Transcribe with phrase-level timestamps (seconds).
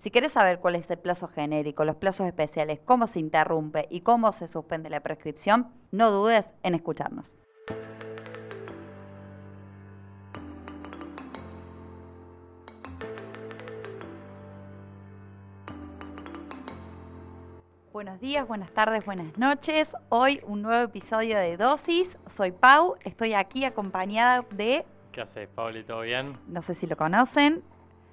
[0.00, 4.00] Si querés saber cuál es el plazo genérico, los plazos especiales, cómo se interrumpe y
[4.00, 7.36] cómo se suspende la prescripción, no dudes en escucharnos.
[17.92, 19.94] Buenos días, buenas tardes, buenas noches.
[20.08, 22.16] Hoy un nuevo episodio de Dosis.
[22.26, 24.86] Soy Pau, estoy aquí acompañada de...
[25.12, 25.84] ¿Qué haces, Pauli?
[25.84, 26.32] ¿Todo bien?
[26.46, 27.62] No sé si lo conocen.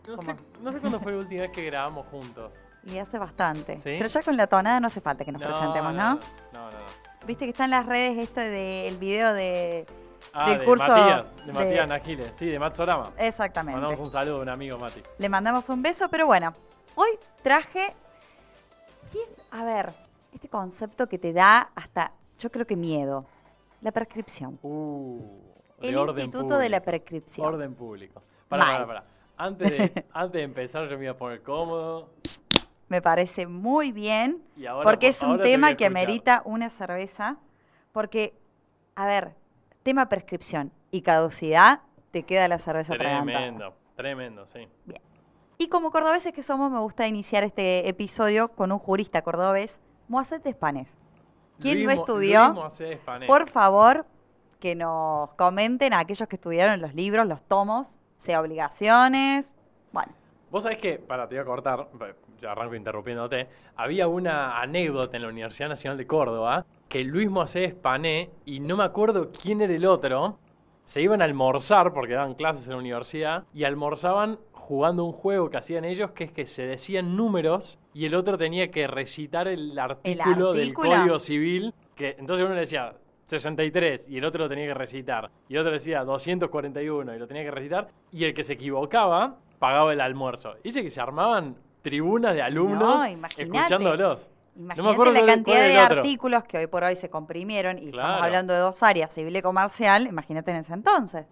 [0.08, 2.52] No sé, no sé cuándo fue la última vez que grabamos juntos.
[2.86, 3.76] Y hace bastante.
[3.78, 3.96] ¿Sí?
[3.98, 6.16] Pero ya con la tonada no hace falta que nos presentemos, ¿no?
[6.16, 6.20] No,
[6.54, 6.78] no, no.
[7.26, 9.86] Viste que está en las redes esto del video de...
[10.34, 13.12] Ah, Del de curso Matías, de de- Matías Nagiles, sí, de Matsorama.
[13.18, 13.80] Exactamente.
[13.82, 15.02] Mandamos un saludo a un amigo, Mati.
[15.18, 16.54] Le mandamos un beso, pero bueno,
[16.96, 17.10] hoy
[17.42, 17.94] traje...
[19.12, 19.26] ¿Quién?
[19.52, 19.94] A ver,
[20.34, 23.26] este concepto que te da hasta, yo creo que miedo.
[23.82, 24.60] La prescripción.
[24.64, 25.20] Uh,
[25.80, 26.82] de El orden Instituto de la.
[26.82, 27.46] Prescripción.
[27.48, 28.22] Orden público.
[28.50, 29.04] Para, para, para.
[29.38, 32.10] Antes de, antes de empezar yo me iba a poner cómodo.
[32.90, 34.42] Me parece muy bien.
[34.56, 37.38] Y ahora, porque por- es un tema que amerita una cerveza.
[37.92, 38.34] Porque,
[38.96, 39.34] a ver,
[39.84, 42.94] tema prescripción y caducidad, te queda la cerveza.
[42.94, 44.68] Tremendo, tremendo, sí.
[45.58, 50.46] Y como cordobeses que somos, me gusta iniciar este episodio con un jurista cordobés, Moacet
[50.46, 50.88] Espanes.
[51.60, 52.54] ¿Quién no Luis Mo- estudió?
[52.54, 53.00] Luis.
[53.28, 54.06] Por favor,
[54.60, 59.50] que nos comenten a aquellos que estudiaron los libros, los tomos, sea obligaciones.
[59.92, 60.14] Bueno,
[60.50, 61.88] Vos sabés que, para, te voy a cortar,
[62.42, 67.74] ya arranco interrumpiéndote, había una anécdota en la Universidad Nacional de Córdoba que Luis Moisés
[67.74, 70.40] Pané y no me acuerdo quién era el otro,
[70.86, 75.50] se iban a almorzar porque daban clases en la universidad y almorzaban jugando un juego
[75.50, 79.50] que hacían ellos que es que se decían números y el otro tenía que recitar
[79.50, 80.90] el artículo, del artículo?
[80.90, 82.94] Código Civil, que entonces uno le decía
[83.28, 87.28] 63 y el otro lo tenía que recitar y el otro decía 241 y lo
[87.28, 90.56] tenía que recitar y el que se equivocaba pagaba el almuerzo.
[90.64, 93.44] Dice que se armaban tribunas de alumnos No, imagínate.
[93.44, 94.30] escuchándolos.
[94.56, 98.54] imagínate acuerdo la cantidad de artículos que hoy por hoy se comprimieron y estamos hablando
[98.54, 101.26] de dos áreas, civil y comercial, imagínate en ese entonces.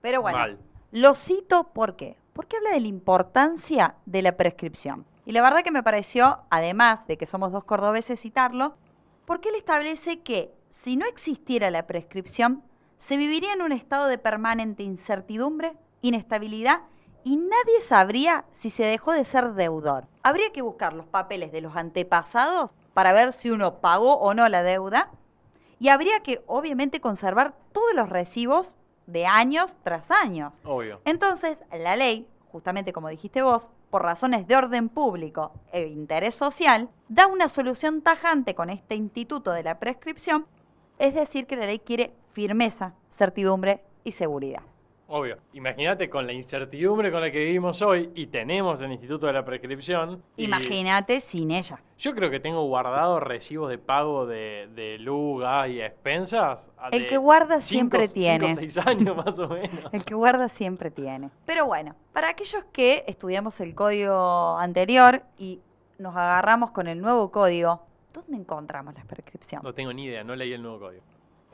[0.00, 0.58] Pero bueno, Mal.
[0.92, 2.16] Lo cito ¿por qué?
[2.32, 5.04] Porque habla de la importancia de la prescripción.
[5.26, 8.76] Y la verdad que me pareció, además de que somos dos cordobeses citarlo,
[9.26, 12.62] porque él establece que si no existiera la prescripción,
[12.98, 16.82] se viviría en un estado de permanente incertidumbre, inestabilidad
[17.22, 20.06] y nadie sabría si se dejó de ser deudor.
[20.22, 24.48] Habría que buscar los papeles de los antepasados para ver si uno pagó o no
[24.48, 25.10] la deuda
[25.80, 28.74] y habría que obviamente conservar todos los recibos
[29.06, 30.60] de años tras años.
[30.64, 31.00] Obvio.
[31.04, 36.88] Entonces, la ley, justamente como dijiste vos, por razones de orden público e interés social,
[37.08, 40.46] da una solución tajante con este instituto de la prescripción,
[41.00, 44.62] es decir, que la ley quiere firmeza, certidumbre y seguridad.
[45.06, 45.36] Obvio.
[45.52, 49.44] Imagínate con la incertidumbre con la que vivimos hoy y tenemos el Instituto de la
[49.44, 50.22] Prescripción.
[50.38, 51.78] Imagínate sin ella.
[51.98, 56.66] Yo creo que tengo guardados recibos de pago de, de luz, gas y expensas.
[56.90, 58.54] El que guarda cinco- siempre cinco, tiene.
[58.54, 59.92] seis años más o menos.
[59.92, 61.30] El que guarda siempre tiene.
[61.44, 65.60] Pero bueno, para aquellos que estudiamos el código anterior y
[65.98, 67.82] nos agarramos con el nuevo código,
[68.12, 69.60] ¿dónde encontramos la prescripción?
[69.62, 71.02] No tengo ni idea, no leí el nuevo código.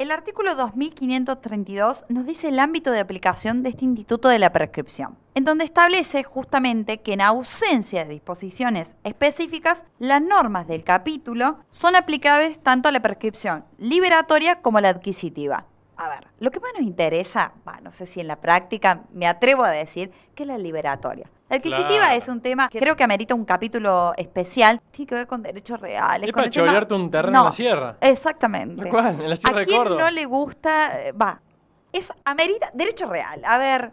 [0.01, 5.19] El artículo 2532 nos dice el ámbito de aplicación de este instituto de la prescripción,
[5.35, 11.97] en donde establece justamente que en ausencia de disposiciones específicas, las normas del capítulo son
[11.97, 15.67] aplicables tanto a la prescripción liberatoria como a la adquisitiva.
[16.03, 19.27] A ver, lo que más nos interesa, bah, no sé si en la práctica me
[19.27, 21.27] atrevo a decir, que es la liberatoria.
[21.51, 22.15] La adquisitiva Claro.
[22.17, 25.79] es un tema que creo que amerita un capítulo especial, tiene que ver con derechos
[25.79, 26.27] reales.
[26.29, 27.97] Es con para chorearte un terreno en No, la sierra.
[28.01, 28.81] Exactamente.
[28.83, 30.01] Tal cual, en la Sierra ¿A de quién Córdoba.
[30.01, 31.01] no le gusta?
[31.09, 31.39] eh, Va,
[31.93, 33.43] es amerita derecho real.
[33.45, 33.91] A ver,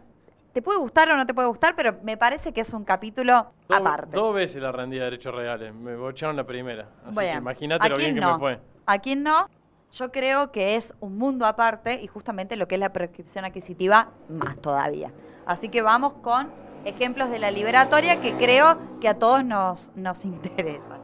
[0.53, 3.47] te puede gustar o no te puede gustar, pero me parece que es un capítulo
[3.68, 4.16] aparte.
[4.16, 5.74] Dos veces la rendí de derechos reales.
[5.74, 6.88] Me bocharon la primera.
[7.03, 8.34] Así Bueno, que imagínate ¿a lo bien que no?
[8.34, 8.59] me fue.
[8.85, 9.47] ¿A quién no?
[9.91, 14.11] Yo creo que es un mundo aparte y justamente lo que es la prescripción adquisitiva
[14.29, 15.11] más todavía.
[15.45, 16.51] Así que vamos con
[16.85, 21.01] ejemplos de la liberatoria que creo que a todos nos, nos interesan.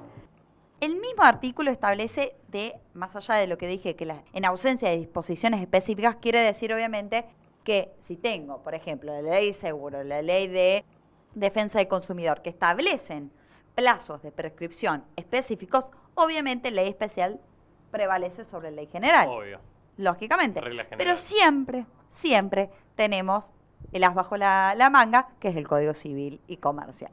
[0.80, 4.98] El mismo artículo establece de, más allá de lo que dije, que en ausencia de
[4.98, 7.26] disposiciones específicas, quiere decir obviamente
[7.64, 10.84] que si tengo, por ejemplo, la ley de seguro, la ley de
[11.36, 13.32] defensa del consumidor, que establecen
[13.76, 15.86] plazos de prescripción específicos,
[16.16, 17.40] obviamente ley especial
[17.94, 19.60] prevalece sobre ley general, Obvio.
[19.98, 20.60] lógicamente.
[20.60, 20.98] Regla general.
[20.98, 23.52] Pero siempre, siempre tenemos
[23.94, 27.12] el as bajo la, la manga, que es el Código Civil y Comercial.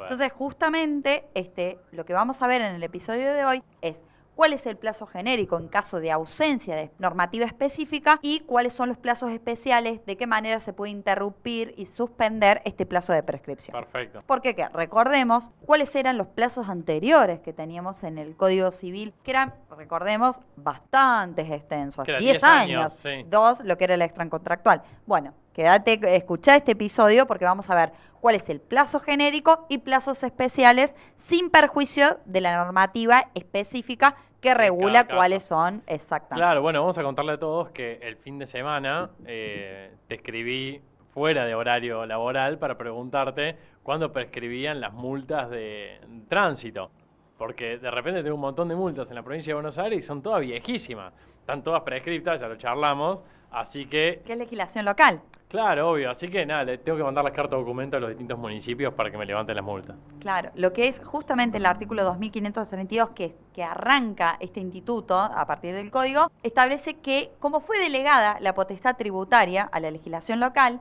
[0.00, 4.00] Entonces, justamente este, lo que vamos a ver en el episodio de hoy es
[4.34, 8.88] cuál es el plazo genérico en caso de ausencia de normativa específica y cuáles son
[8.88, 13.74] los plazos especiales, de qué manera se puede interrumpir y suspender este plazo de prescripción.
[13.74, 14.22] Perfecto.
[14.26, 14.68] Porque ¿qué?
[14.68, 20.38] recordemos cuáles eran los plazos anteriores que teníamos en el Código Civil, que eran, recordemos,
[20.56, 23.26] bastantes extensos, Que eran 10 10 años, años, sí.
[23.28, 24.82] dos, lo que era el extracontractual.
[25.06, 29.78] Bueno, quédate, escuchá este episodio porque vamos a ver cuál es el plazo genérico y
[29.78, 36.44] plazos especiales sin perjuicio de la normativa específica que regula cuáles son exactamente.
[36.44, 40.80] Claro, bueno, vamos a contarle a todos que el fin de semana eh, te escribí
[41.12, 46.90] fuera de horario laboral para preguntarte cuándo prescribían las multas de tránsito.
[47.38, 50.02] Porque de repente tengo un montón de multas en la provincia de Buenos Aires y
[50.02, 51.12] son todas viejísimas.
[51.40, 53.20] Están todas prescriptas, ya lo charlamos.
[53.50, 55.20] Así que, ¿Qué es legislación local?
[55.52, 56.10] Claro, obvio.
[56.10, 59.10] Así que nada, le tengo que mandar las cartas documento a los distintos municipios para
[59.10, 59.96] que me levanten las multas.
[60.18, 65.74] Claro, lo que es justamente el artículo 2532 que, que arranca este instituto a partir
[65.74, 70.80] del código, establece que como fue delegada la potestad tributaria a la legislación local,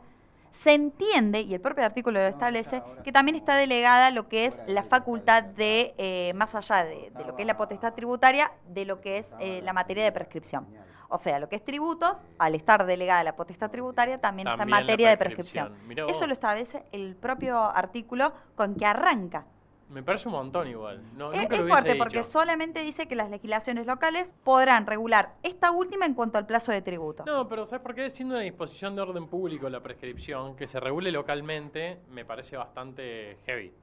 [0.52, 4.60] se entiende, y el propio artículo lo establece, que también está delegada lo que es
[4.68, 8.86] la facultad de, eh, más allá de, de lo que es la potestad tributaria, de
[8.86, 10.68] lo que es eh, la materia de prescripción.
[11.12, 14.80] O sea, lo que es tributos, al estar delegada la potestad tributaria, también, está También
[14.80, 15.76] en la materia de prescripción.
[16.08, 19.46] Eso lo establece el propio artículo con que arranca
[19.90, 21.02] Me parece un montón igual.
[21.18, 25.72] No, es, nunca lo fuerte porque solamente dice que las legislaciones locales podrán regular esta
[25.72, 27.26] última en cuanto al plazo de tributos.
[27.26, 28.10] No, pero ¿sabes por qué?
[28.10, 33.38] Siendo una disposición de orden público la prescripción, que se regule localmente, me parece bastante
[33.46, 33.74] heavy.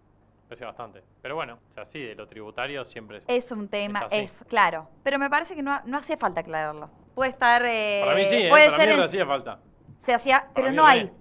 [0.49, 1.03] Me parece bastante.
[1.21, 3.25] Pero bueno, o sea, sí, de lo tributario siempre es.
[3.29, 4.89] Es un tema, es, claro.
[5.03, 6.89] Pero me parece que no, no hacía falta aclararlo.
[7.15, 7.62] Puede estar.
[7.67, 8.49] eh, Para mí sí, ¿eh?
[8.49, 9.59] puede para ser mí le hacía falta.
[10.06, 11.12] se hacía, pero no hay.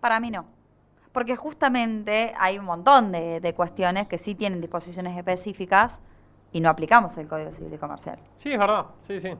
[0.00, 0.46] Para mí no.
[1.10, 6.00] Porque justamente hay un montón de, de cuestiones que sí tienen disposiciones específicas
[6.52, 8.20] y no aplicamos el Código Civil y Comercial.
[8.36, 9.30] Sí, es verdad, sí, sí.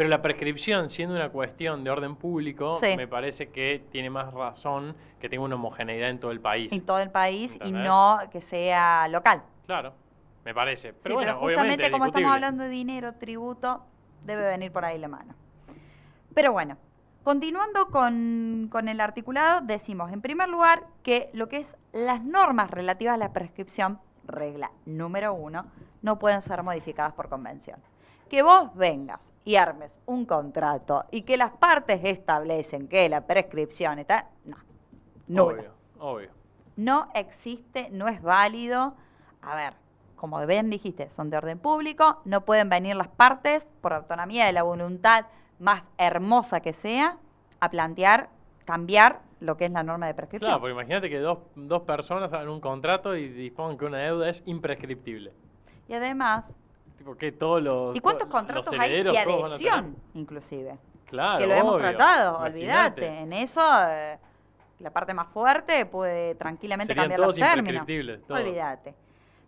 [0.00, 2.96] Pero la prescripción, siendo una cuestión de orden público, Sí.
[2.96, 6.72] me parece que tiene más razón que tenga una homogeneidad en todo el país.
[6.72, 9.42] En todo el país y no que sea local.
[9.66, 9.92] Claro,
[10.42, 10.94] me parece.
[10.94, 13.82] Pero sí, bueno, pero justamente como estamos hablando de dinero, tributo,
[14.24, 15.34] debe venir por ahí la mano.
[16.34, 16.78] Pero bueno,
[17.22, 22.70] continuando con, con el articulado, decimos en primer lugar que lo que es las normas
[22.70, 25.66] relativas a la prescripción, regla número uno,
[26.00, 27.78] no pueden ser modificadas por convención.
[28.30, 33.98] Que vos vengas y armes un contrato y que las partes establecen que la prescripción
[33.98, 34.28] está...
[34.44, 34.56] No,
[35.26, 35.52] nula.
[35.52, 36.30] Obvio, obvio.
[36.76, 38.94] No existe, no es válido.
[39.42, 39.74] A ver,
[40.14, 44.52] como bien dijiste, son de orden público, no pueden venir las partes, por autonomía de
[44.52, 45.26] la voluntad
[45.58, 47.18] más hermosa que sea,
[47.58, 48.28] a plantear,
[48.64, 50.50] cambiar lo que es la norma de prescripción.
[50.50, 54.28] Claro, porque imagínate que dos, dos personas hagan un contrato y dispongan que una deuda
[54.28, 55.32] es imprescriptible.
[55.88, 56.54] Y además,
[57.00, 57.96] Tipo, que todos los.
[57.96, 60.76] ¿y cuántos contratos hay de adhesión, inclusive?
[61.06, 61.38] Claro.
[61.38, 63.20] que lo hemos tratado, olvídate.
[63.20, 64.18] En eso, eh,
[64.80, 67.86] la parte más fuerte puede tranquilamente Serían cambiar los términos.
[68.28, 68.94] Olvídate.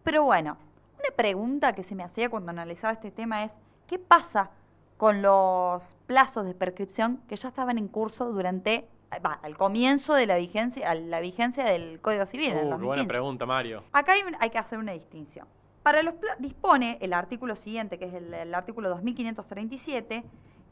[0.02, 0.56] Pero bueno,
[0.98, 3.54] una pregunta que se me hacía cuando analizaba este tema es,
[3.86, 4.48] ¿qué pasa
[4.96, 8.88] con los plazos de prescripción que ya estaban en curso durante,
[9.24, 12.68] va, al comienzo de la vigencia, a la vigencia del Código Civil en el Uh,
[12.70, 13.08] buena 2015?
[13.08, 13.84] pregunta, Mario.
[13.92, 15.46] Acá hay, hay que hacer una distinción.
[15.82, 20.24] Para los dispone el artículo siguiente, que es el, el artículo 2537,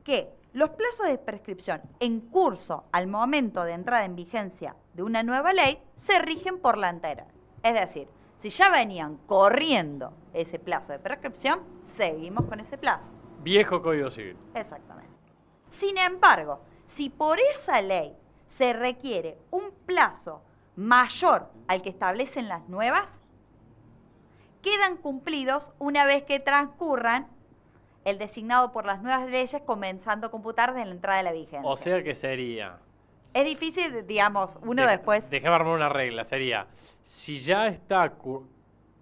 [0.04, 5.22] que los plazos de prescripción en curso al momento de entrada en vigencia de una
[5.22, 7.26] nueva ley se rigen por la anterior.
[7.62, 8.08] Es decir,
[8.38, 13.12] si ya venían corriendo ese plazo de prescripción, seguimos con ese plazo.
[13.42, 14.36] Viejo Código Civil.
[14.54, 15.12] Exactamente.
[15.68, 18.16] Sin embargo, si por esa ley
[18.48, 20.42] se requiere un plazo
[20.74, 23.20] mayor al que establecen las nuevas,
[24.62, 27.26] quedan cumplidos una vez que transcurran
[28.04, 31.62] el designado por las nuevas leyes comenzando a computar desde la entrada de la vigencia.
[31.68, 32.78] O sea que sería.
[33.34, 35.28] es difícil, digamos, uno de- después...
[35.30, 36.24] Déjame armar una regla.
[36.24, 36.66] Sería.
[37.04, 38.12] Si ya está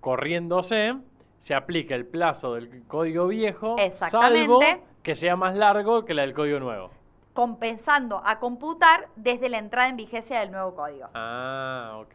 [0.00, 0.94] corriéndose,
[1.40, 3.76] se aplica el plazo del código viejo.
[3.92, 4.60] Salvo
[5.02, 6.90] que sea más largo que la del código nuevo.
[7.34, 11.08] compensando a computar desde la entrada en vigencia del nuevo código.
[11.14, 12.14] Ah, ok.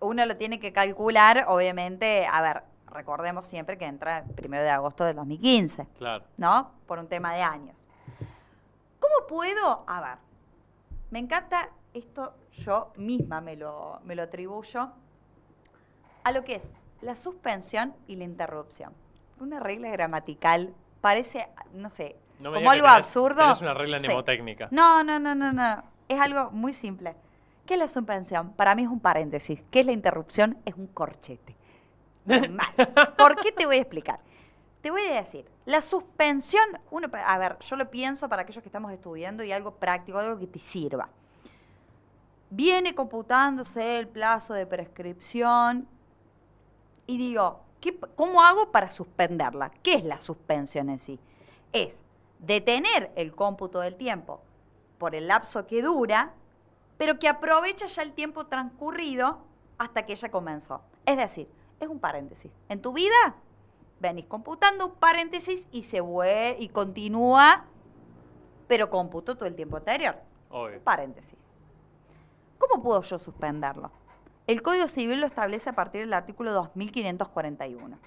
[0.00, 4.70] Uno lo tiene que calcular, obviamente, a ver, recordemos siempre que entra el primero de
[4.70, 6.24] agosto del 2015, Claro.
[6.36, 6.70] ¿no?
[6.86, 7.76] Por un tema de años.
[9.00, 9.84] ¿Cómo puedo?
[9.86, 10.18] A ver,
[11.10, 14.90] me encanta esto, yo misma me lo, me lo atribuyo
[16.24, 16.68] a lo que es
[17.00, 18.92] la suspensión y la interrupción.
[19.40, 23.36] Una regla gramatical parece, no sé, No me como algo tenés- absurdo.
[23.40, 24.06] tenés una regla Sí.
[24.06, 24.68] mnemotécnica.
[24.70, 25.82] No, no, no, no, no.
[26.08, 27.14] Es algo muy simple.
[27.68, 28.54] ¿Qué es la suspensión?
[28.54, 29.62] Para mí es un paréntesis.
[29.70, 30.56] ¿Qué es la interrupción?
[30.64, 31.54] Es un corchete.
[33.18, 34.20] ¿Por qué te voy a explicar?
[34.80, 38.70] Te voy a decir, La suspensión, uno, a ver, yo lo pienso para aquellos que
[38.70, 41.10] estamos estudiando y algo práctico, algo que te sirva.
[42.48, 45.86] Viene computándose el plazo de prescripción
[47.06, 49.72] y digo, ¿qué, ¿cómo hago para suspenderla?
[49.82, 51.20] ¿Qué es la suspensión en sí?
[51.74, 52.02] Es
[52.38, 54.40] detener el cómputo del tiempo
[54.96, 56.32] por el lapso que dura,
[56.98, 59.38] pero que aprovecha ya el tiempo transcurrido
[59.78, 60.82] hasta que ella comenzó.
[61.06, 61.48] Es decir,
[61.80, 62.52] es un paréntesis.
[62.68, 63.36] En tu vida
[64.00, 67.64] venís computando un paréntesis y se vuelve y continúa,
[68.66, 70.16] pero computo todo el tiempo anterior.
[70.50, 70.80] Obvio.
[70.80, 71.38] Paréntesis.
[72.58, 73.90] ¿Cómo puedo yo suspenderlo?
[74.46, 77.98] El Código Civil lo establece a partir del artículo 2541.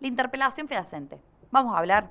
[0.00, 1.20] La interpelación fehaciente.
[1.50, 2.10] Vamos a hablar,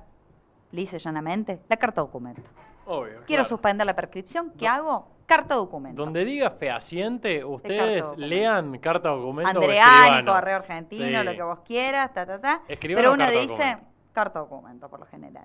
[0.70, 2.42] y llanamente, la carta documento.
[2.86, 3.22] Obvio.
[3.26, 3.44] Quiero claro.
[3.44, 5.08] suspender la prescripción, ¿qué hago?
[5.28, 6.02] Carta documento.
[6.02, 10.32] Donde diga fehaciente, ustedes lean carta documento o Andreani, escribano.
[10.32, 11.24] correo argentino, Sí.
[11.26, 12.62] lo que vos quieras, ta, ta, ta.
[12.66, 13.86] Escribano Pero uno carta dice documento.
[14.14, 15.44] carta documento por lo general.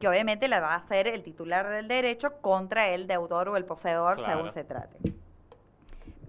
[0.00, 3.66] Que obviamente la va a hacer el titular del derecho contra el deudor o el
[3.66, 4.32] poseedor, Claro.
[4.32, 4.96] según se trate.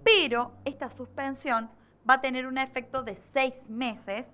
[0.04, 1.70] Pero esta suspensión
[2.08, 4.26] va a tener un efecto de seis meses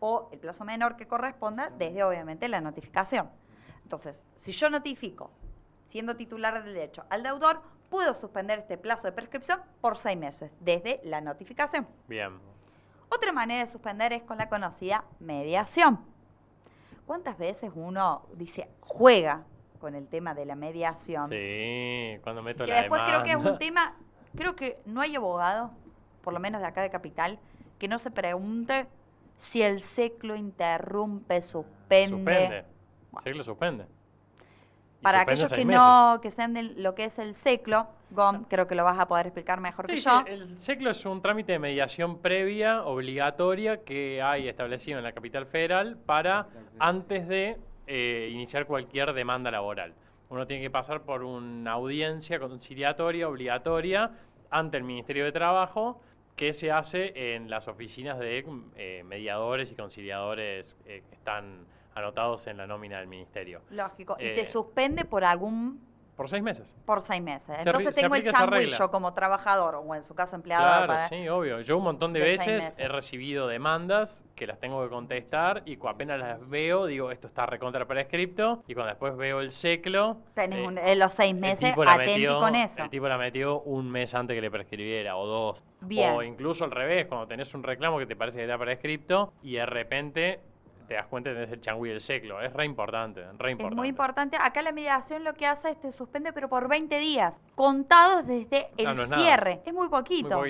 [0.00, 3.28] o el plazo menor que corresponda desde obviamente la notificación.
[3.82, 5.30] Entonces, si yo notifico,
[5.94, 10.50] siendo titular del derecho al deudor, puedo suspender este plazo de prescripción por seis meses
[10.58, 11.86] desde la notificación.
[12.08, 12.32] Bien.
[13.08, 16.00] Otra manera de suspender es con la conocida mediación.
[17.06, 19.44] ¿Cuántas veces uno dice, juega
[19.78, 21.30] con el tema de la mediación?
[21.30, 23.94] Sí, cuando meto que la después creo que es un tema,
[24.34, 25.70] creo que no hay abogado,
[26.22, 27.38] por lo menos de acá de Capital,
[27.78, 28.88] que no se pregunte
[29.38, 32.16] si el ciclo interrumpe, suspende.
[32.16, 32.64] Suspende.
[33.12, 33.24] Bueno.
[33.24, 33.86] Sí, lo suspende.
[35.04, 35.80] Para aquellos que meses.
[35.80, 39.06] no, que sean de lo que es el ciclo, Gom, creo que lo vas a
[39.06, 40.24] poder explicar mejor Sí, que sí, yo.
[40.26, 45.46] el SECLO es un trámite de mediación previa, obligatoria, que hay establecido en la capital
[45.46, 46.46] federal para
[46.78, 49.92] antes de eh, iniciar cualquier demanda laboral.
[50.30, 54.10] Uno tiene que pasar por una audiencia conciliatoria obligatoria
[54.50, 56.00] ante el Ministerio de Trabajo
[56.34, 58.44] que se hace en las oficinas de
[58.76, 63.60] eh, mediadores y conciliadores eh, que están anotados en la nómina del Ministerio.
[63.70, 64.16] Lógico.
[64.18, 65.80] y Eh, te suspende por algún
[66.16, 66.72] Por seis meses.
[66.86, 67.46] por seis meses.
[67.56, 70.62] Se Entonces tengo el changuillo como trabajador o en su caso empleado.
[70.64, 71.60] Claro, para- sí, obvio.
[71.62, 76.20] Yo un montón de, veces he recibido demandas que las tengo que contestar y apenas
[76.20, 80.66] las veo digo esto está recontra prescripto y cuando después veo el seclo Tenés eh,
[80.66, 82.82] un- eh, los seis meses metió- con eso.
[82.84, 85.64] El tipo la metió un mes antes que le prescribiera o dos.
[85.80, 86.14] Bien.
[86.14, 89.54] O incluso al revés, cuando tenés un reclamo que te parece que está prescripto y
[89.54, 90.40] de repente
[90.86, 92.40] te das cuenta tenés el changüí del seclo.
[92.40, 93.74] Es re importante, re importante.
[93.74, 94.36] Es muy importante.
[94.40, 98.68] Acá la mediación lo que hace es te suspende, pero por 20 días, contados desde
[98.76, 99.22] el no es nada.
[99.22, 99.60] cierre.
[99.64, 100.42] Es muy Muy poquito.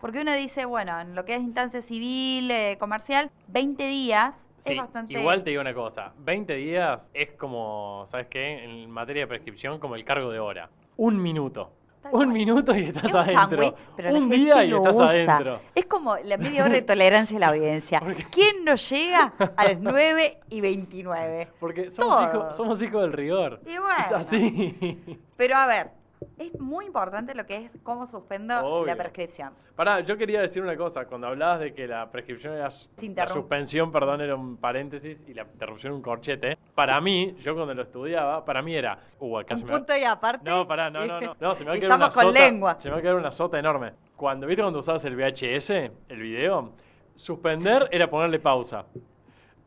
[0.00, 4.72] Porque uno dice, bueno, en lo que es instancia civil, eh, comercial, 20 días Sí,
[4.72, 5.12] es bastante.
[5.12, 8.64] igual te digo una cosa, 20 días es como, ¿sabes qué?
[8.64, 10.70] En materia de prescripción, como el cargo de hora.
[10.96, 11.72] Un minuto.
[12.02, 12.28] Tal Un cual.
[12.28, 13.74] minuto y estás Es adentro.
[13.96, 15.06] pero un día y lo estás usa.
[15.06, 15.60] adentro.
[15.74, 18.02] Es como la media hora de tolerancia de la audiencia.
[18.32, 21.48] ¿Quién no llega a las 9 y 29?
[21.60, 23.60] Porque somos hijos, somos hijos del rigor.
[23.64, 23.94] Y bueno.
[24.00, 25.18] Es así.
[25.36, 25.90] Pero a ver,
[26.38, 28.86] es muy importante lo que es cómo suspendo Obvio.
[28.86, 29.52] la prescripción.
[29.76, 31.06] Pará, yo quería decir una cosa.
[31.06, 32.68] Cuando hablabas de que la prescripción era.
[33.14, 36.58] La suspensión, perdón, era un paréntesis y la interrupción un corchete.
[36.74, 38.98] Para mí, yo cuando lo estudiaba, para mí era.
[39.18, 40.48] Uh, acá se Un me va- punto y aparte.
[40.50, 41.36] No, pará, no, no, no.
[41.40, 42.38] No, se me va a quedar una con sota.
[42.40, 42.78] lengua.
[42.78, 43.92] Se me va a quedar una sota enorme.
[44.16, 45.70] Cuando viste cuando usabas el VHS,
[46.08, 46.72] el video,
[47.14, 48.84] suspender era ponerle pausa.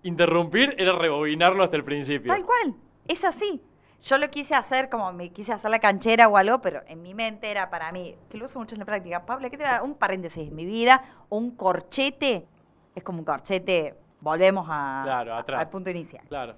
[0.04, 2.32] Interrumpir era rebobinarlo hasta el principio.
[2.32, 2.76] Tal cual,
[3.08, 3.62] es así.
[4.06, 7.16] Yo lo quise hacer como me quise hacer la canchera o algo, pero en mi
[7.16, 9.26] mente era para mí, que lo uso mucho en la práctica.
[9.26, 9.82] Pablo, ¿qué te da?
[9.82, 12.46] Un paréntesis en mi vida, un corchete,
[12.94, 15.60] es como un corchete, volvemos a, Claro, atrás.
[15.60, 16.24] al punto inicial.
[16.28, 16.54] Claro.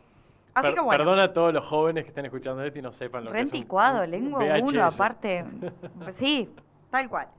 [0.56, 2.92] Así Per- que bueno, Perdona a todos los jóvenes que estén escuchando esto y no
[2.92, 5.46] sepan lo que es renticuado, lengua uno, aparte.
[6.18, 6.54] sí,
[6.92, 7.30] tal cual.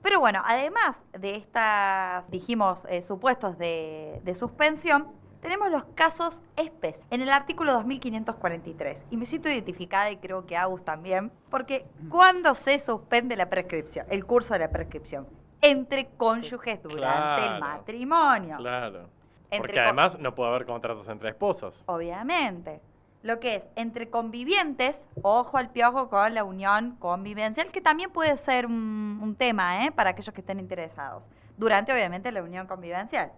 [0.00, 5.08] Pero bueno, además de estas, dijimos, eh, supuestos de, de suspensión,
[5.40, 9.04] tenemos los casos ESPES en el artículo 2543.
[9.10, 14.06] Y me siento identificada y creo que Agus también, porque ¿cuándo se suspende la prescripción?
[14.10, 15.26] El curso de la prescripción.
[15.62, 18.56] Entre cónyuges durante el matrimonio.
[18.58, 19.08] Claro.
[19.50, 21.82] Entre Porque además no puede haber contratos entre esposos.
[21.86, 22.80] Obviamente.
[23.22, 28.38] Lo que es entre convivientes, ojo al piojo con la unión convivencial, que también puede
[28.38, 29.92] ser un, un tema ¿eh?
[29.92, 31.28] para aquellos que estén interesados,
[31.58, 33.30] durante obviamente la unión convivencial.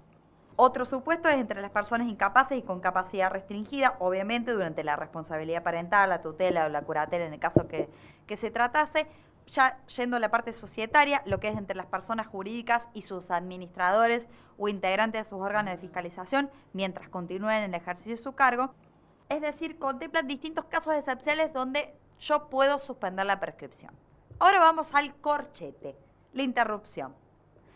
[0.56, 5.62] Otro supuesto es entre las personas incapaces y con capacidad restringida, obviamente durante la responsabilidad
[5.62, 7.88] parental, la tutela o la curatela en el caso que,
[8.26, 9.06] que se tratase.
[9.49, 13.30] Ya yendo a la parte societaria, lo que es entre las personas jurídicas y sus
[13.30, 18.32] administradores o integrante de sus órganos de fiscalización mientras continúen en el ejercicio de su
[18.35, 18.73] cargo.
[19.28, 23.92] Es decir, contemplan distintos casos excepcionales donde yo puedo suspender la prescripción.
[24.38, 25.97] Ahora vamos al corchete,
[26.32, 27.14] la interrupción.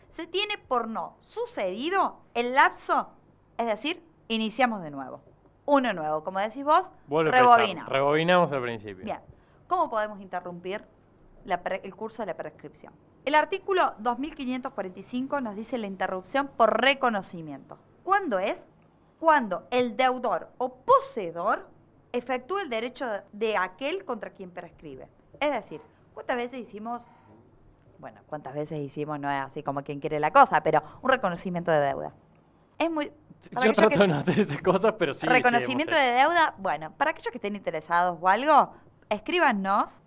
[0.09, 3.09] Se tiene por no sucedido el lapso,
[3.57, 5.21] es decir, iniciamos de nuevo.
[5.65, 7.91] Uno nuevo, como decís vos, Vuelve rebobinamos.
[7.91, 9.03] Rebobinamos al principio.
[9.03, 9.19] Bien,
[9.67, 10.83] ¿cómo podemos interrumpir
[11.43, 12.93] la el curso de la prescripción?
[13.25, 17.77] El artículo 2545 nos dice la interrupción por reconocimiento.
[18.03, 18.65] ¿Cuándo es?
[19.19, 21.67] Cuando el deudor o poseedor
[22.13, 25.09] efectúa el derecho de aquel contra quien prescribe.
[25.41, 25.81] Es decir,
[26.13, 27.01] ¿cuántas veces hicimos,
[27.99, 31.71] bueno, cuántas veces hicimos, no es así como quien quiere la cosa, pero un reconocimiento
[31.71, 32.13] de deuda?
[32.77, 33.11] Es muy...
[33.51, 35.25] Yo trato que- de no hacer esas cosas, pero sí.
[35.27, 38.73] reconocimiento de deuda, bueno, para aquellos que estén interesados o algo,
[39.09, 40.01] escríbanos,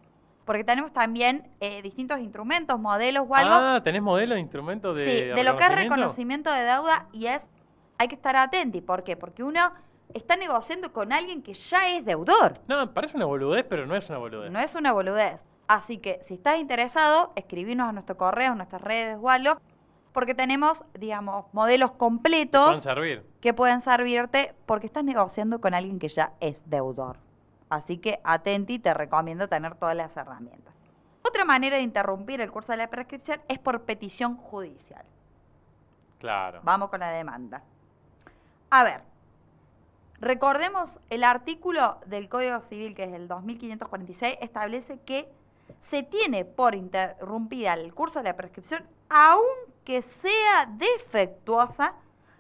[0.45, 3.55] porque tenemos también eh, distintos instrumentos, modelos o algo.
[3.55, 6.51] Ah, ¿tenés modelo de instrumento de sí, de lo que es reconocimiento?
[6.53, 7.47] de deuda y es,
[7.99, 9.17] hay que estar atenti, ¿por qué?
[9.17, 9.73] Porque uno
[10.13, 14.09] está negociando con alguien que ya es deudor, No, parece una boludez, pero no es
[14.09, 14.51] una boludez.
[14.51, 15.41] no es una boludez.
[15.71, 19.61] Así que si estás interesado, escribinos a nuestro correo, a nuestras redes o algo,
[20.13, 23.27] porque tenemos, digamos, modelos completos Pueden servir.
[23.41, 27.19] que pueden servirte porque estás negociando con alguien que ya es deudor.
[27.69, 30.75] Así que atenti, te recomiendo tener todas las herramientas.
[31.23, 35.05] Otra manera de interrumpir el curso de la prescripción es por petición judicial.
[36.19, 36.63] Claro.
[36.65, 37.63] Vamos con la demanda.
[38.71, 39.03] A ver,
[40.19, 45.29] recordemos el artículo del Código Civil, que es el 2546, establece que
[45.81, 51.95] se tiene por interrumpida el curso de la prescripción, aunque sea defectuosa,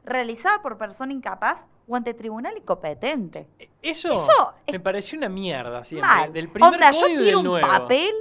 [0.04, 3.46] realizada por persona incapaz o ante tribunal incompetente.
[3.82, 6.08] Eso, Eso me pareció una mierda siempre.
[6.08, 6.32] Mal.
[6.32, 7.66] Del primer Onda, yo tiro un nuevo.
[7.66, 8.12] papel,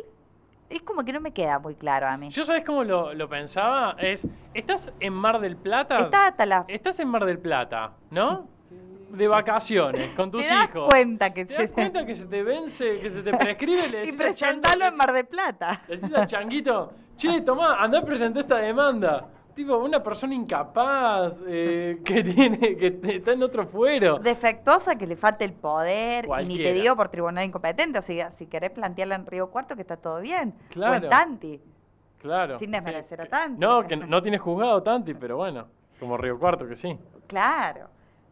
[0.70, 2.30] es como que no me queda muy claro a mí.
[2.32, 6.66] Yo sabes cómo lo, lo pensaba, es, estás en Mar del Plata, Está hasta la...
[6.68, 8.48] estás en Mar del Plata, ¿no?
[9.10, 10.88] De vacaciones, con tus ¿Te das hijos.
[10.90, 13.88] cuenta que ¿Te das cuenta que se te vence, que se te prescribe?
[13.90, 15.82] Le Y chango- en Mar de Plata.
[15.88, 19.26] Le decís al changuito, che, tomá, andá a presentar esta demanda.
[19.56, 24.20] Tipo, una persona incapaz, eh, que tiene, que está en otro fuero.
[24.20, 28.00] defectuosa que le falte el poder y ni te digo por tribunal incompetente.
[28.00, 30.54] O sea, si querés plantearla en Río Cuarto, que está todo bien.
[30.68, 31.04] O Claro.
[31.04, 31.62] en Tanti.
[32.22, 32.58] Claro.
[32.60, 33.60] Sin desmerecer a Tanti.
[33.60, 35.68] No, que no tiene juzgado Tanti, pero bueno,
[36.00, 36.98] como Río Cuarto que sí.
[37.28, 37.88] Claro.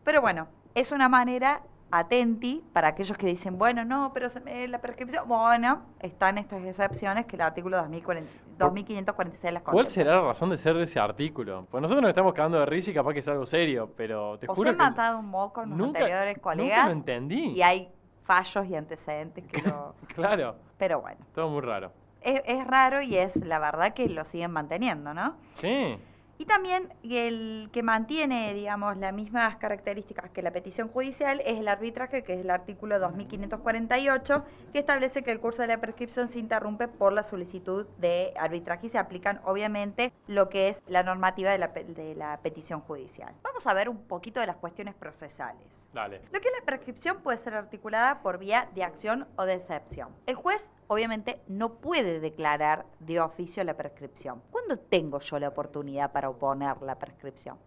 [0.06, 0.48] Pero bueno,
[0.80, 5.28] es una manera atenti para aquellos que dicen, bueno, no, pero se me- la prescripción.
[5.28, 10.58] Bueno, están estas excepciones que el artículo 2040 2546 las ¿Cuál será la razón de
[10.58, 11.66] ser de ese artículo?
[11.72, 14.48] Pues nosotros nos estamos cagando de risa y capaz que es algo serio, pero te
[14.48, 16.86] O se juro han que matado un moco en los nunca, anteriores nunca colegas.
[16.86, 17.46] lo entendí.
[17.52, 17.90] Y hay
[18.24, 19.96] fallos y antecedentes que lo...
[20.14, 21.20] Claro, Pero bueno.
[21.34, 21.92] todo muy raro.
[22.22, 25.36] es, es raro y es la verdad que lo siguen manteniendo, ¿no?
[25.54, 25.98] Sí,
[26.40, 31.68] Y también el que mantiene, digamos, las mismas características que la petición judicial es el
[31.68, 36.40] arbitraje, que es el artículo 2548, que establece que el curso de la prescripción se
[36.40, 41.50] interrumpe por la solicitud de arbitraje y se aplican, obviamente, lo que es la normativa
[41.52, 43.34] de la, pe- de la petición judicial.
[43.44, 45.64] Vamos a ver un poquito de las cuestiones procesales.
[45.94, 46.22] dale.
[46.32, 50.10] Lo que es la prescripción puede ser articulada por vía de acción o de excepción.
[50.26, 54.42] El juez obviamente no puede declarar de oficio la prescripción.
[54.52, 57.58] ¿Cuándo tengo yo la oportunidad para oponer la prescripción?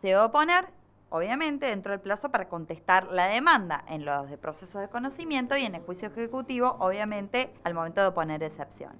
[0.00, 0.68] Se debe oponer,
[1.10, 5.64] obviamente, dentro del plazo para contestar la demanda en los de procesos de conocimiento y
[5.64, 8.92] en el juicio ejecutivo, obviamente, al momento de oponer excepción.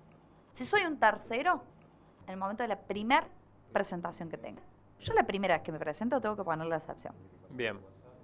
[0.53, 1.63] Si soy un tercero,
[2.27, 3.29] en el momento de la primera
[3.73, 4.63] presentación que tenga.
[5.01, 7.15] Yo la primera vez que me presento tengo que poner la excepción
[7.51, 7.79] Bien.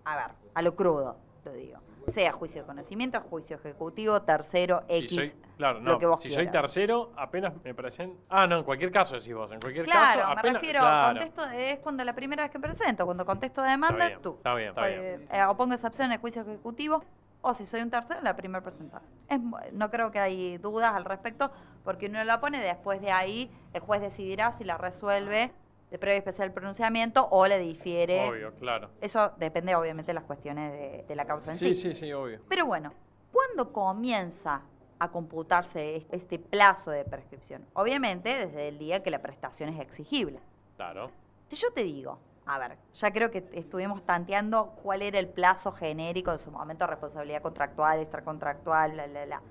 [0.04, 1.78] a ver, a lo crudo, lo digo.
[2.08, 5.14] Sea juicio de conocimiento, juicio ejecutivo, tercero, Si X.
[5.14, 8.16] soy- claro, lo que vos si soy tercero, apenas me presento...
[8.28, 10.34] Ah, no, en cualquier caso decís vos, en cualquier Claro, caso...
[10.34, 11.18] me apenas- refiero, claro.
[11.20, 14.34] contesto, es cuando la primera vez que presento, cuando contesto demanda, Está bien, tú.
[14.36, 15.00] está bien, está bien.
[15.00, 17.04] Eh, eh, opongo excepción en el juicio ejecutivo,
[17.40, 19.12] o si soy un tercero, la primera presentación.
[19.28, 19.40] Es
[19.72, 21.50] no creo que hay dudas al respecto,
[21.84, 25.52] porque uno la pone, después de ahí el juez decidirá si la resuelve
[25.92, 28.26] de previo especial pronunciamiento o le difiere.
[28.28, 28.88] Obvio, claro.
[29.02, 32.40] Eso depende obviamente de las cuestiones de, de la causa en Sí, sí, sí, obvio.
[32.48, 32.92] Pero bueno,
[33.30, 34.62] ¿cuándo comienza
[34.98, 37.66] a computarse es- este plazo de prescripción?
[37.74, 40.40] Obviamente desde el día que la prestación es exigible.
[40.76, 41.10] Claro.
[41.48, 45.72] Si yo te digo, a ver, ya creo que estuvimos tanteando cuál era el plazo
[45.72, 49.42] genérico en su momento, responsabilidad contractual, extracontractual, bla, bla, bla.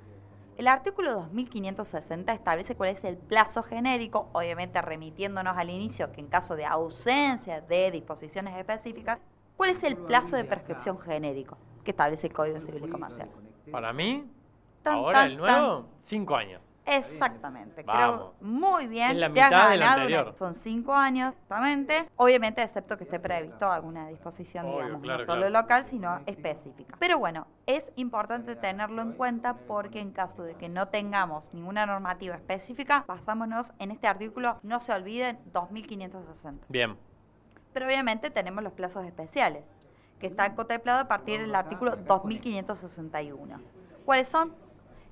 [0.62, 6.28] El artículo 2560 establece cuál es el plazo genérico, obviamente remitiéndonos al inicio que en
[6.28, 9.18] caso de ausencia de disposiciones específicas,
[9.58, 13.28] cuál es el plazo de prescripción genérico que establece el Código Civil y Comercial.
[13.72, 14.24] Para mí,
[14.84, 16.62] Tan, ahora tan, el nuevo, cinco años.
[16.86, 17.84] Exactamente.
[17.84, 18.16] Vamos.
[18.16, 19.20] Creo muy bien.
[19.20, 20.36] La te has del ganado una-.
[20.36, 22.10] Son cinco años, exactamente.
[22.16, 25.62] Obviamente, excepto que esté previsto alguna disposición, Obvio, digamos, claro, no solo claro.
[25.62, 26.96] local, sino específica.
[27.00, 31.86] Pero bueno, es importante tenerlo en cuenta porque en caso de que no tengamos ninguna
[31.86, 36.66] normativa específica, basámonos en este artículo, no se olviden, 2560.
[36.70, 36.98] Bien.
[37.74, 39.70] Pero obviamente tenemos los plazos especiales,
[40.20, 43.60] que están contemplados a partir del artículo 2561.
[44.06, 44.54] ¿Cuáles son?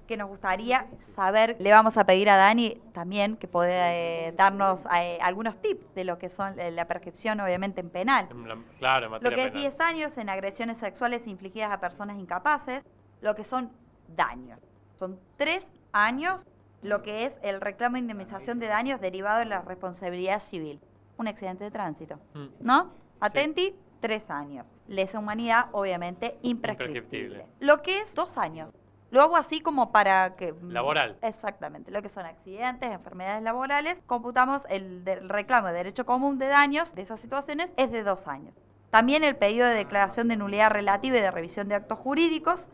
[0.09, 4.83] Que nos gustaría saber, le vamos a pedir a Dani también que pueda eh, darnos
[4.99, 8.27] eh, algunos tips de lo que son eh, la prescripción, obviamente, en penal.
[8.31, 9.61] En la- claro, en Lo que es penal.
[9.61, 12.83] 10 años en agresiones sexuales infligidas a personas incapaces,
[13.21, 13.69] lo que son
[14.07, 14.59] daños.
[14.95, 16.47] Son 3 años
[16.81, 20.79] lo que es el reclamo de indemnización de daños derivado de la responsabilidad civil.
[21.19, 22.15] Un accidente de tránsito.
[22.33, 22.47] Mm.
[22.61, 22.89] ¿No?
[23.19, 24.67] Atenti, 3 años.
[24.87, 26.97] Lesa humanidad, obviamente, imprescriptible.
[26.97, 27.45] Imprescriptible.
[27.59, 28.73] Lo que es 2 años.
[29.11, 30.53] Lo hago así como para que...
[30.61, 31.17] Laboral.
[31.21, 36.93] Exactamente, lo que son accidentes, enfermedades laborales, computamos el reclamo de derecho común de daños
[36.93, 38.53] de esas situaciones es de dos años.
[38.91, 42.67] También el pedido de declaración de nulidad relativa y de revisión de actos jurídicos,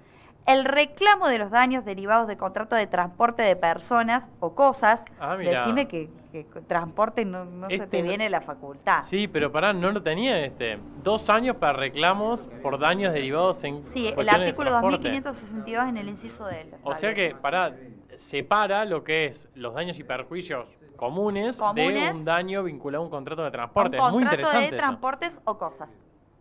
[0.45, 5.03] el reclamo de los daños derivados de contrato de transporte de personas o cosas.
[5.19, 5.35] Ah.
[5.35, 9.03] Decime que, que transporte no, no se Este te no- viene la facultad.
[9.05, 10.77] Sí, pero pará, no lo tenía este.
[11.03, 13.83] Dos años para reclamos por daños derivados en.
[13.85, 14.97] Sí, el artículo transporte.
[14.97, 16.75] 2562 en el inciso de él.
[16.83, 17.75] O sea que, pará,
[18.17, 23.11] separa lo que es los daños y perjuicios comunes, de un daño vinculado a un
[23.11, 23.97] contrato de un transporte.
[23.97, 24.77] Es muy contrato interesante de eso.
[24.77, 25.89] transportes o cosas.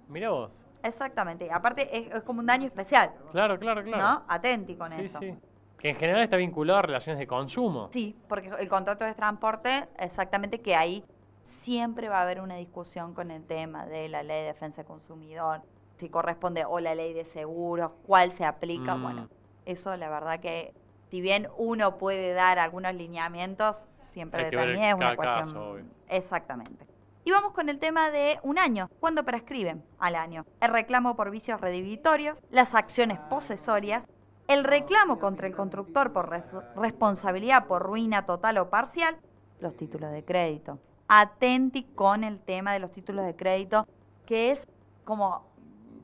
[0.08, 0.63] Mira vos.
[0.84, 1.50] Exactamente.
[1.50, 4.02] Aparte es, es como un daño especial, Claro, claro, claro.
[4.02, 4.24] ¿no?
[4.28, 5.18] Atenti con sí, eso.
[5.18, 5.34] sí.
[5.78, 7.88] Que en general está vinculado a relaciones de consumo.
[7.90, 11.04] Sí, porque el contrato de transporte, exactamente que ahí
[11.42, 14.86] siempre va a haber una discusión con el tema de la ley de defensa del
[14.86, 15.62] consumidor,
[15.96, 18.94] si corresponde o la ley de seguros, cuál se aplica.
[18.96, 19.02] Mm.
[19.02, 19.28] Bueno,
[19.66, 20.74] eso la verdad que
[21.10, 25.56] si bien uno puede dar algunos lineamientos, siempre también es una cuestión.
[25.56, 25.84] obvio.
[26.08, 26.86] Exactamente.
[27.24, 28.90] Y vamos con el tema de un año.
[29.00, 29.82] ¿Cuándo prescriben?
[29.98, 30.44] Al año.
[30.60, 34.04] El reclamo por vicios redhibitorios, las acciones posesorias,
[34.46, 36.44] el reclamo contra el constructor por res-
[36.76, 39.16] responsabilidad por ruina total o parcial,
[39.60, 40.78] los títulos de crédito.
[41.08, 43.86] Atenti con el tema de los títulos de crédito,
[44.26, 44.68] que es
[45.04, 45.46] como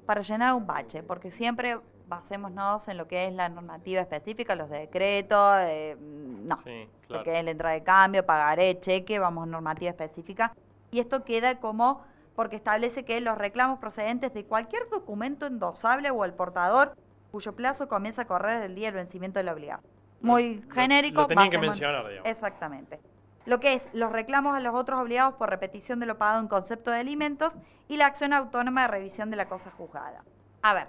[0.06, 1.78] para llenar un bache, porque siempre
[2.08, 7.24] basémonos en lo que es la normativa específica, los decretos, eh, no, Sí, lo claro.
[7.24, 10.52] que es la entrada de cambio, pagaré, cheque, vamos a normativa específica.
[10.90, 12.02] Y esto queda como
[12.34, 16.94] porque establece que los reclamos procedentes de cualquier documento endosable o el portador
[17.30, 19.90] cuyo plazo comienza a correr el día del vencimiento de la obligación.
[20.20, 21.22] Muy Lo- genérico.
[21.22, 22.28] Lo, tenían que mencionar, digamos.
[22.30, 22.98] Exactamente.
[23.46, 26.48] Lo que es los reclamos a los otros obligados por repetición de lo pagado en
[26.48, 27.54] concepto de alimentos
[27.88, 30.24] y la acción autónoma de revisión de la cosa juzgada.
[30.62, 30.88] A ver,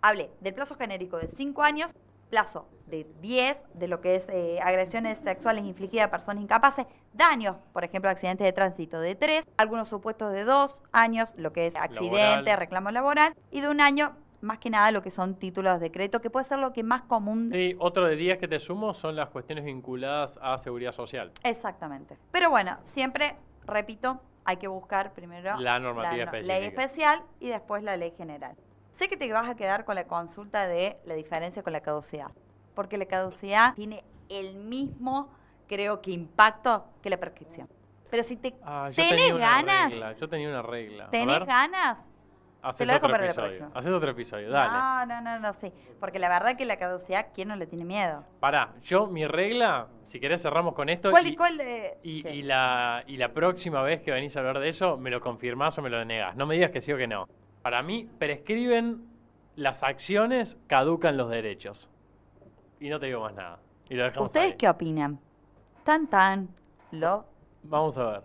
[0.00, 1.94] hablé del plazo genérico de 5 años,
[2.32, 7.56] plazo de 10 de lo que es eh, agresiones sexuales infligidas a personas incapaces, daños,
[7.74, 11.76] por ejemplo, accidentes de tránsito de 3, algunos supuestos de 2 años, lo que es
[11.76, 12.56] accidente, Laboral.
[12.58, 16.22] reclamo laboral, y de un año, más que nada, lo que son títulos de crédito,
[16.22, 19.14] que puede ser lo que más común Sí, otro de días que te sumo son
[19.14, 21.32] las cuestiones vinculadas a seguridad social.
[21.44, 22.16] Exactamente.
[22.30, 27.82] Pero bueno, siempre, repito, hay que buscar primero La normativa no- ley especial y después
[27.82, 28.56] la ley general.
[28.92, 32.30] Sé que te vas a quedar con la consulta de la diferencia con la caducidad,
[32.74, 35.30] porque la caducidad tiene el mismo,
[35.66, 37.68] creo que, impacto que la prescripción.
[38.10, 40.12] Pero si te Ah, tenés ganas, regla.
[40.12, 41.08] Yo tenía una regla.
[41.10, 41.98] Tenés ganas,
[42.60, 43.70] haces te lo dejo otro la episodio.
[43.74, 44.72] Haces otro episodio, dale.
[44.72, 47.86] no, no, no, no, sí, porque la verdad que la caducidad, ¿quién no le tiene
[47.86, 48.24] miedo?
[48.40, 51.10] Pará, yo mi regla, si querés cerramos con esto.
[51.10, 51.96] ¿Cuál, y, cuál de...?
[52.02, 55.78] y, la, y la próxima vez que venís a hablar de eso, me lo confirmás
[55.78, 56.36] o me lo denegás.
[56.36, 57.26] No me digas que sí o que no.
[57.62, 59.04] Para mí, prescriben
[59.56, 61.88] las acciones, caducan los derechos.
[62.80, 63.58] Y no te digo más nada.
[63.88, 64.56] Y lo dejamos ¿Ustedes ahí.
[64.58, 65.18] qué opinan?
[65.84, 66.48] Tan, tan,
[66.90, 67.24] lo
[67.64, 68.22] Vamos a ver.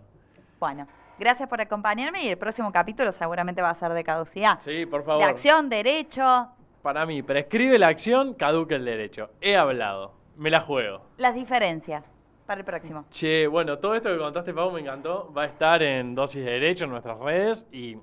[0.58, 4.58] Bueno, gracias por acompañarme y el próximo capítulo seguramente va a ser de caducidad.
[4.60, 5.24] Sí, por de favor.
[5.24, 6.48] acción, derecho,
[6.82, 9.30] Para mí, prescribe la acción, caduca el derecho.
[9.40, 10.14] He hablado.
[10.36, 11.02] Me la juego.
[11.18, 12.04] las diferencias.
[12.46, 13.04] Para el próximo.
[13.10, 15.30] Che, bueno, todo esto que contaste, Pau, me encantó.
[15.36, 17.98] Va a estar en Dosis de Derecho en nuestras redes y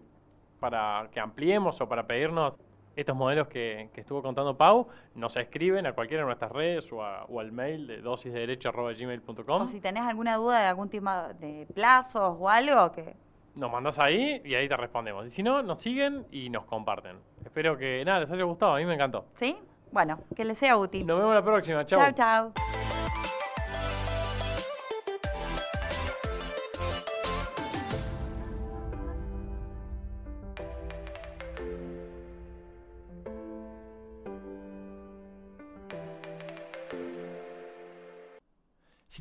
[0.59, 2.53] para que ampliemos o para pedirnos
[2.95, 7.03] estos modelos que, que estuvo contando Pau, nos escriben a cualquiera de nuestras redes o,
[7.03, 9.61] a- o al mail de dosisdederecho.gmail.com.
[9.63, 13.15] O si tenés alguna duda de algún tema de plazos o algo, que
[13.55, 15.25] Nos mandás ahí y ahí te respondemos.
[15.27, 17.17] Y si no, nos siguen y nos comparten.
[17.43, 18.75] Espero que nada, les haya gustado.
[18.75, 19.25] A mí me encantó.
[19.35, 19.57] ¿sí?
[19.91, 21.05] Bueno, que les sea útil.
[21.05, 21.85] Nos vemos la próxima.
[21.85, 21.99] Chau.
[21.99, 22.11] Chao,
[22.53, 22.74] chao.